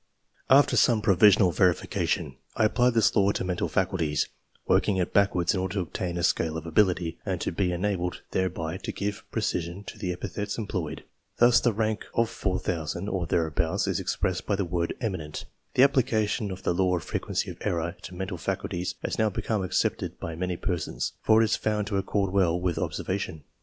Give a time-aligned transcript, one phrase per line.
[0.49, 4.29] After some provisional verification, I applied this same law to mental faculties,
[4.67, 8.23] working it backwards in order to obtain a scale of ability, and to be enabled
[8.31, 11.03] thereby to give precision to the epithets employed.
[11.37, 15.45] Thus the rank of first in 4,000 or thereabouts is expressed by the word" eminent."
[15.75, 19.61] The application of the law of frequency of error to mental faculties has now become
[19.63, 23.43] accepted by many persons, for it is found to accord well with observation.